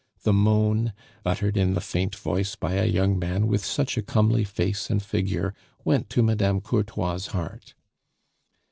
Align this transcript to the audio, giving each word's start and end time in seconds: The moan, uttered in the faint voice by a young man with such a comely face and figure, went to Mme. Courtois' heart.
The 0.23 0.33
moan, 0.33 0.93
uttered 1.23 1.55
in 1.55 1.75
the 1.75 1.79
faint 1.79 2.15
voice 2.15 2.55
by 2.55 2.73
a 2.73 2.87
young 2.87 3.19
man 3.19 3.45
with 3.45 3.63
such 3.63 3.99
a 3.99 4.01
comely 4.01 4.43
face 4.43 4.89
and 4.89 4.99
figure, 4.99 5.53
went 5.85 6.09
to 6.09 6.23
Mme. 6.23 6.57
Courtois' 6.61 7.27
heart. 7.27 7.75